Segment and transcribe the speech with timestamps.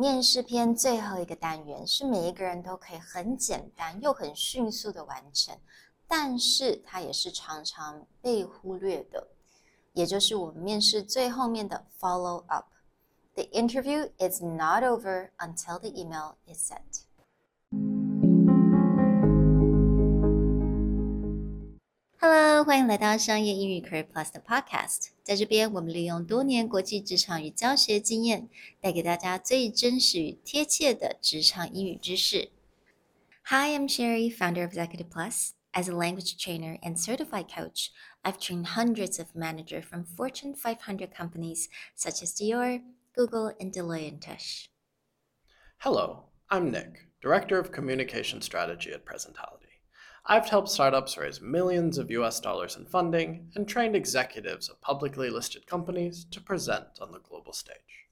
[0.00, 5.54] 面试篇最后一个单元是每一个人都可以很简单又很迅速的完成，
[6.08, 9.28] 但是它也是常常被忽略的，
[9.92, 12.64] 也就是我们面试最后面的 follow up。
[13.34, 17.02] The interview is not over until the email is sent.
[22.59, 25.11] Hello，欢迎来到商业英语 Career Plus 的 Podcast。
[25.23, 28.49] 在这边，我们利用多年国际职场与教学经验，
[28.81, 32.49] 带给大家最真实与贴切的职场英语知识。
[33.45, 35.51] Hi, I'm Sherry, founder of Executive Plus.
[35.71, 37.91] As a language trainer and certified coach,
[38.23, 42.81] I've trained hundreds of managers from Fortune 500 companies such as Dior,
[43.15, 44.67] Google, and Deloitte Touche.
[45.77, 49.68] Hello, I'm Nick, Director of Communication Strategy at Presentality.
[50.26, 55.30] I've helped startups raise millions of US dollars in funding and trained executives of publicly
[55.30, 58.08] listed companies to present on the global stage.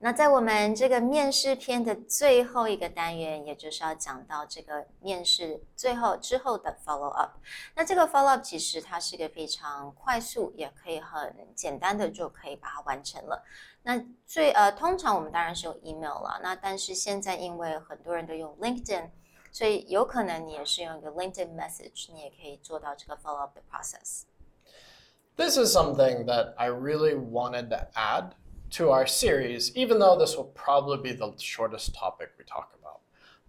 [0.00, 7.38] 那在我们这个面试篇的最后一个单元，也就是要讲到这个面试最后之后的 follow up。
[7.74, 13.42] 那这个 follow up 其实它是一个非常快速，也可以很简单的就可以把它完成了。
[13.82, 16.40] 那最呃，通常我们当然是用 email 了。
[16.42, 19.08] 那但是现在因为很多人都用 LinkedIn，
[19.50, 28.32] 所以有可能你也是用一个 LinkedIn message，你也可以做到这个 follow up 的 process。This is something that I really wanted to add
[28.71, 33.01] to our series, even though this will probably be the shortest topic we talk about.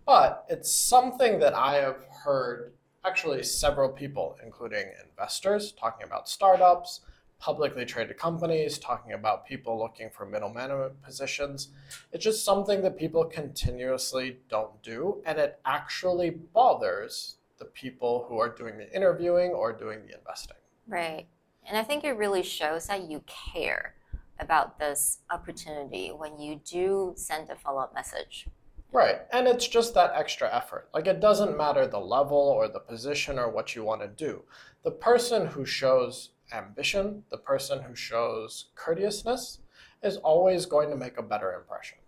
[0.04, 2.72] But it's something that I have heard
[3.04, 7.00] actually several people, including investors, talking about startups,
[7.38, 11.68] publicly traded companies, talking about people looking for middle management positions.
[12.12, 18.38] It's just something that people continuously don't do, and it actually bothers the people who
[18.38, 20.56] are doing the interviewing or doing the investing.
[20.86, 21.26] Right.
[21.66, 23.94] And I think it really shows that you care
[24.38, 28.46] about this opportunity when you do send a follow up message.
[28.92, 29.20] Right.
[29.32, 30.88] And it's just that extra effort.
[30.92, 34.42] Like it doesn't matter the level or the position or what you want to do.
[34.84, 39.60] The person who shows ambition, the person who shows courteousness,
[40.02, 41.98] is always going to make a better impression.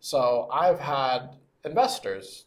[0.00, 2.46] So I've had investors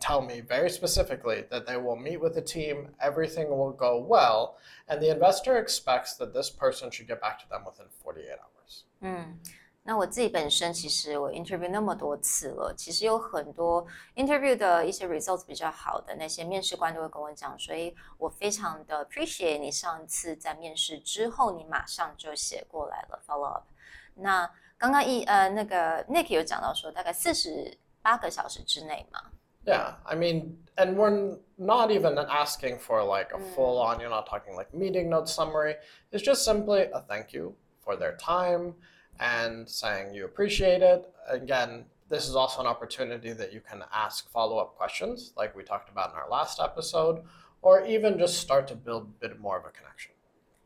[0.00, 4.56] tell me very specifically that they will meet with the team, everything will go well,
[4.88, 8.84] and the investor expects that this person should get back to them within 48 hours.
[9.00, 9.38] 嗯，
[9.84, 13.86] 那我自己本身其实我 interview 那么多次了，其实有很多
[14.16, 23.68] interview 的一些 results 比较好的那些面试官都会跟我讲，所以我非常的 appreciate 你上次在面试之后，你马上就写过来了 follow up。
[24.14, 29.20] 那刚刚一呃那个 Nick 有讲到说大概四十八个小时之内嘛。
[29.65, 33.55] Yeah, I mean, and we're not even asking for like a mm.
[33.55, 35.75] full on, you're not talking like meeting note summary.
[36.11, 38.73] It's just simply a thank you for their time
[39.19, 41.13] and saying you appreciate it.
[41.29, 45.63] Again, this is also an opportunity that you can ask follow up questions, like we
[45.63, 47.23] talked about in our last episode,
[47.61, 50.11] or even just start to build a bit more of a connection.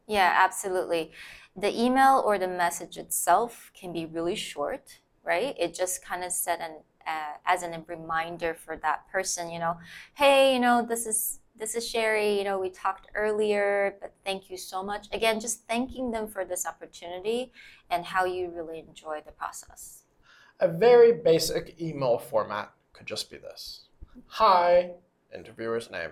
[0.07, 1.11] Yeah, absolutely.
[1.55, 5.55] The email or the message itself can be really short, right?
[5.59, 6.77] It just kind of set an
[7.07, 9.77] uh, as a reminder for that person, you know,
[10.15, 12.37] hey, you know, this is this is Sherry.
[12.37, 15.07] You know, we talked earlier, but thank you so much.
[15.13, 17.53] Again, just thanking them for this opportunity
[17.89, 20.03] and how you really enjoy the process.
[20.59, 23.85] A very basic email format could just be this
[24.27, 24.91] Hi,
[25.33, 26.11] interviewer's name.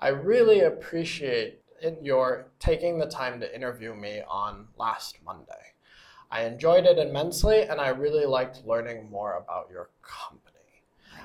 [0.00, 1.60] I really appreciate
[2.02, 5.73] your taking the time to interview me on last Monday.
[6.34, 10.42] I enjoyed it immensely and I really liked learning more about your company.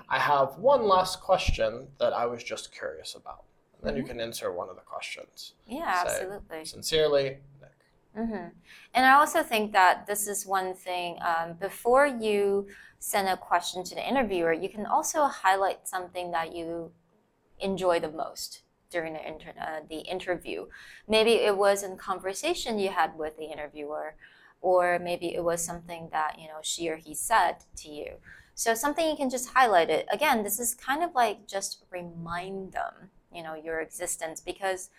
[0.07, 3.43] I have one last question that I was just curious about.
[3.79, 4.01] And then mm-hmm.
[4.03, 5.53] you can insert one of the questions.
[5.65, 6.65] Yeah, Say, absolutely.
[6.65, 7.79] Sincerely, Nick.
[8.15, 8.47] Mm-hmm.
[8.93, 11.17] And I also think that this is one thing.
[11.21, 12.67] Um, before you
[12.99, 16.91] send a question to the interviewer, you can also highlight something that you
[17.59, 18.61] enjoy the most
[18.91, 20.67] during the, inter- uh, the interview.
[21.07, 24.15] Maybe it was a conversation you had with the interviewer,
[24.61, 28.13] or maybe it was something that you know she or he said to you.
[28.55, 30.05] So something you can just highlight it.
[30.11, 34.89] Again, this is kind of like just remind them, you know, your existence because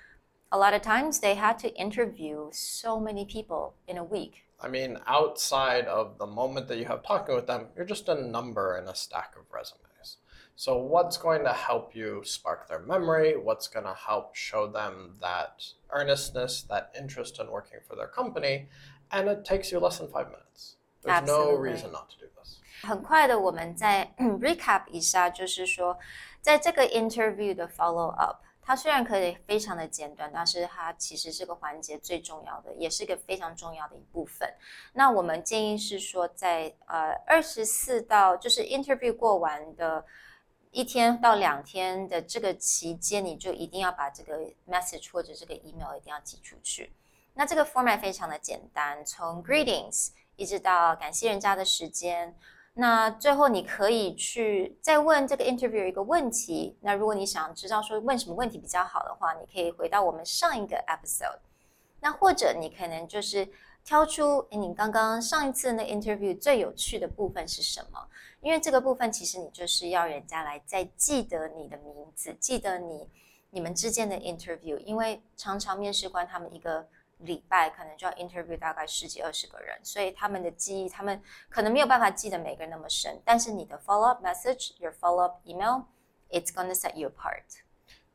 [0.50, 4.44] a lot of times they had to interview so many people in a week.
[4.62, 8.14] I mean, outside of the moment that you have talking with them, you're just a
[8.14, 10.18] number in a stack of resumes.
[10.56, 13.36] So, what's going to help you spark their memory?
[13.36, 18.68] What's going to help show them that earnestness, that interest in working for their company?
[19.10, 20.76] And it takes you less than five minutes.
[21.02, 21.52] There's Absolutely.
[21.52, 22.58] no reason not to do this.
[22.82, 25.98] 很快的，我们再 recap 一下，就是说，
[26.40, 34.48] 在这个 interview 的 follow up，它虽然可以非常的简短，但是它其实这个环节最重要的，也是一个非常重要的一部分。
[34.92, 40.04] 那我们建议是说在，呃二十四到就是 interview 过完的
[40.70, 46.92] 一天到两天的这个期间，你就一定要把这个 message 或者这个 email 一定要寄出去。
[47.40, 52.36] 那这个 format 非常的简单，从 greetings 一直到感谢人家的时间。
[52.74, 56.76] 那最后你可以去再问这个 interview 一个问题。
[56.82, 61.38] 那如果你想知道说问什么问题比较好的话，你可以回到我们上一个 episode。
[62.00, 63.48] 那或者你可能就是
[63.86, 68.06] 挑出，诶你刚刚上一次那 interview 最有趣的部分是什么？
[68.42, 73.08] 因为这个部分其实你就是要人家来再记得你的名字，记得你
[73.48, 74.76] 你们之间的 interview。
[74.80, 76.86] 因为常常面试官他们一个
[77.19, 83.21] 礼拜可能就要 interview 大概十几二十个人，所以他们的记忆，他们可能没有办法记得每个人那么深。
[83.23, 87.61] 但是你的 follow up message，your follow up email，it's gonna set you apart。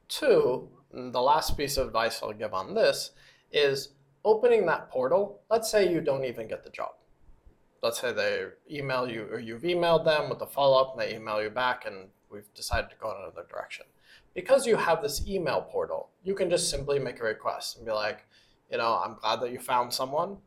[0.08, 3.12] Two, the last piece of advice I'll give on this
[3.50, 3.90] is
[4.22, 5.40] opening that portal.
[5.48, 6.92] Let's say you don't even get the job.
[7.82, 11.14] Let's say they email you or you've emailed them with the follow up and they
[11.14, 13.86] email you back and we've decided to go in another direction.
[14.34, 17.92] Because you have this email portal, you can just simply make a request and be
[17.92, 18.26] like,
[18.70, 20.38] you know, I'm glad that you found someone.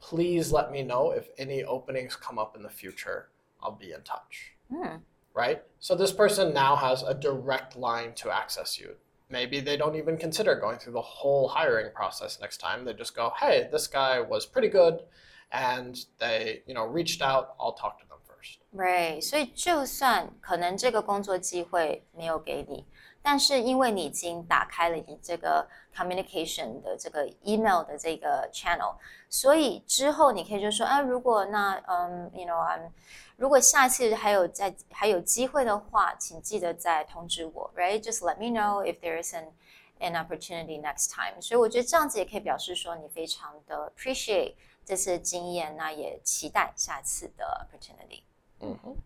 [0.00, 3.28] Please let me know if any openings come up in the future.
[3.62, 4.96] I'll be in touch Hmm.
[5.34, 5.62] right?
[5.78, 8.96] So this person now has a direct line to access you.
[9.28, 12.84] Maybe they don't even consider going through the whole hiring process next time.
[12.84, 15.04] They just go, "Hey, this guy was pretty good,"
[15.52, 17.54] and they, you know, reached out.
[17.60, 18.58] I'll talk to them first.
[18.72, 22.86] Right，所以就算可能这个工作机会没有给你，
[23.24, 28.94] 但是因为你已经打开了你这个 communication 的这个 email 的这个 channel，
[29.28, 32.90] 所以之后你可以就说，啊，如果那嗯，you know，嗯，
[33.36, 39.52] 如果下次还有在还有机会的话，请记得再通知我，right？Just let me know if there is an
[40.00, 41.40] an opportunity next time。
[41.42, 44.54] 所以我觉得这样子也可以表示说你非常的 appreciate
[44.84, 48.22] 这次的经验，那也期待下次的 opportunity。
[48.60, 48.96] Mhm.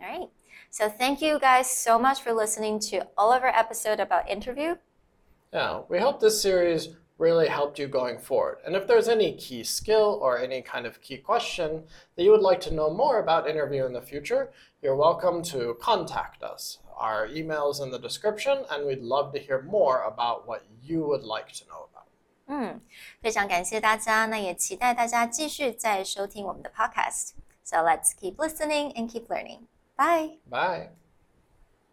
[0.00, 0.28] All right.
[0.70, 4.76] So thank you guys so much for listening to all of our episode about interview.
[5.52, 8.58] Yeah, we hope this series really helped you going forward.
[8.66, 11.84] And if there's any key skill or any kind of key question
[12.14, 14.50] that you would like to know more about interview in the future,
[14.82, 16.78] you're welcome to contact us.
[16.94, 21.22] Our email's in the description, and we'd love to hear more about what you would
[21.22, 22.04] like to know about.
[22.48, 22.80] 嗯，
[23.20, 27.30] 非常感谢大家，那也期待大家继续再收听我们的 podcast.
[27.64, 29.66] So let's keep listening and keep learning.
[29.97, 30.39] Bye.
[30.47, 30.89] Bye.